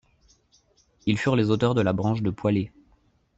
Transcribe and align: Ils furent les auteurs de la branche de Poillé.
Ils 1.05 1.19
furent 1.19 1.35
les 1.35 1.51
auteurs 1.51 1.75
de 1.75 1.81
la 1.81 1.93
branche 1.93 2.23
de 2.23 2.31
Poillé. 2.31 2.71